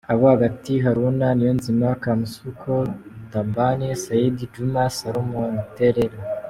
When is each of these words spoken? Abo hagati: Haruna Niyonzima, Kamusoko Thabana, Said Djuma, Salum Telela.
Abo 0.11 0.25
hagati: 0.33 0.71
Haruna 0.85 1.27
Niyonzima, 1.37 1.87
Kamusoko 2.03 2.71
Thabana, 3.31 3.87
Said 4.03 4.35
Djuma, 4.49 4.83
Salum 4.97 5.31
Telela. 5.75 6.19